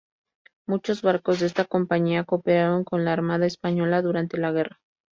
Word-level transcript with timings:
Muchos 0.65 1.03
barcos 1.03 1.39
de 1.39 1.45
esta 1.45 1.63
compañía 1.65 2.23
cooperaron 2.23 2.83
con 2.83 3.05
la 3.05 3.13
Armada 3.13 3.45
Española 3.45 4.01
durante 4.01 4.39
la 4.39 4.51
guerra. 4.51 4.79